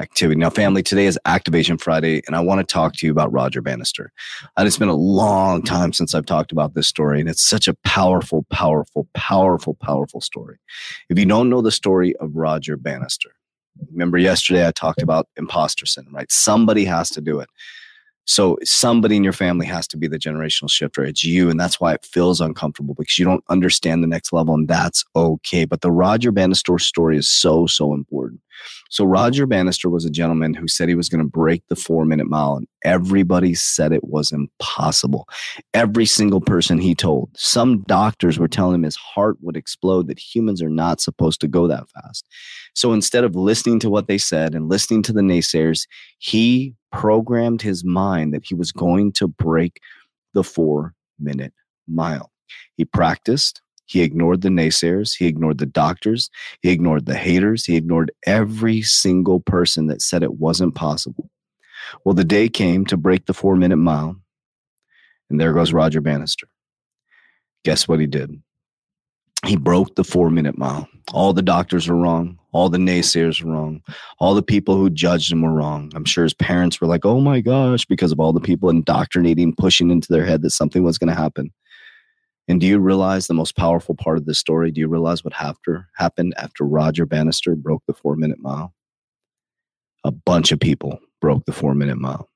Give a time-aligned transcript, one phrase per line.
[0.00, 0.40] activity.
[0.40, 3.60] Now, family, today is Activation Friday, and I want to talk to you about Roger
[3.60, 4.12] Bannister.
[4.56, 7.68] And it's been a long time since I've talked about this story, and it's such
[7.68, 10.58] a powerful, powerful, powerful, powerful story.
[11.08, 13.30] If you don't know the story of Roger Bannister,
[13.92, 16.32] remember yesterday I talked about imposter syndrome, right?
[16.32, 17.48] Somebody has to do it.
[18.30, 21.02] So somebody in your family has to be the generational shifter.
[21.04, 21.50] It's you.
[21.50, 24.54] And that's why it feels uncomfortable because you don't understand the next level.
[24.54, 25.64] And that's okay.
[25.64, 28.40] But the Roger Bannister story is so, so important.
[28.88, 32.04] So Roger Bannister was a gentleman who said he was going to break the four
[32.04, 35.26] minute mile, and everybody said it was impossible.
[35.74, 37.30] Every single person he told.
[37.36, 41.48] Some doctors were telling him his heart would explode, that humans are not supposed to
[41.48, 42.26] go that fast.
[42.74, 47.62] So instead of listening to what they said and listening to the naysayers, he programmed
[47.62, 49.80] his mind that he was going to break
[50.34, 51.52] the four minute
[51.86, 52.30] mile.
[52.76, 55.16] He practiced, he ignored the naysayers.
[55.16, 56.30] He ignored the doctors.
[56.62, 57.64] He ignored the haters.
[57.64, 61.28] He ignored every single person that said it wasn't possible.
[62.04, 64.14] Well, the day came to break the four minute mile.
[65.28, 66.46] And there goes Roger Bannister.
[67.64, 68.40] Guess what he did?
[69.50, 70.88] He broke the four minute mile.
[71.12, 72.38] All the doctors were wrong.
[72.52, 73.82] All the naysayers were wrong.
[74.20, 75.90] All the people who judged him were wrong.
[75.96, 79.56] I'm sure his parents were like, oh my gosh, because of all the people indoctrinating,
[79.56, 81.50] pushing into their head that something was going to happen.
[82.46, 84.70] And do you realize the most powerful part of this story?
[84.70, 88.72] Do you realize what after happened after Roger Bannister broke the four minute mile?
[90.04, 92.29] A bunch of people broke the four minute mile.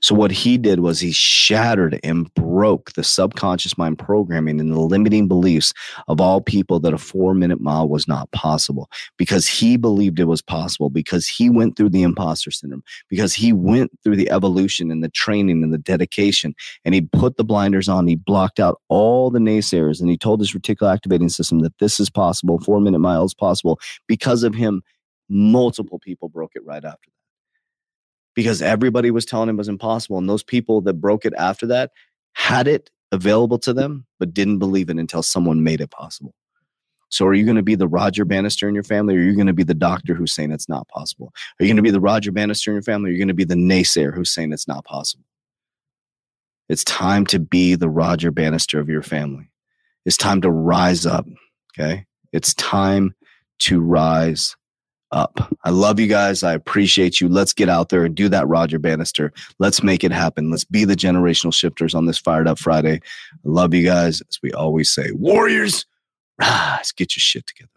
[0.00, 4.80] So what he did was he shattered and broke the subconscious mind programming and the
[4.80, 5.72] limiting beliefs
[6.08, 10.24] of all people that a four minute mile was not possible because he believed it
[10.24, 14.90] was possible because he went through the imposter syndrome because he went through the evolution
[14.90, 16.54] and the training and the dedication
[16.84, 18.06] and he put the blinders on.
[18.06, 22.00] He blocked out all the naysayers and he told his reticular activating system that this
[22.00, 22.58] is possible.
[22.60, 23.78] Four minute miles possible
[24.08, 24.82] because of him.
[25.32, 27.19] Multiple people broke it right after that
[28.34, 30.18] because everybody was telling him it was impossible.
[30.18, 31.90] And those people that broke it after that
[32.34, 36.34] had it available to them, but didn't believe it until someone made it possible.
[37.08, 39.34] So are you going to be the Roger Bannister in your family, or are you
[39.34, 41.32] going to be the doctor who's saying it's not possible?
[41.58, 43.28] Are you going to be the Roger Bannister in your family, or are you going
[43.28, 45.24] to be the naysayer who's saying it's not possible?
[46.68, 49.50] It's time to be the Roger Bannister of your family.
[50.06, 51.26] It's time to rise up.
[51.76, 52.06] Okay.
[52.32, 53.16] It's time
[53.60, 54.56] to rise
[55.12, 55.54] up.
[55.64, 56.42] I love you guys.
[56.42, 57.28] I appreciate you.
[57.28, 59.32] Let's get out there and do that, Roger Bannister.
[59.58, 60.50] Let's make it happen.
[60.50, 62.96] Let's be the generational shifters on this Fired Up Friday.
[62.96, 64.22] I love you guys.
[64.28, 65.86] As we always say, Warriors,
[66.40, 67.70] rise, get your shit together.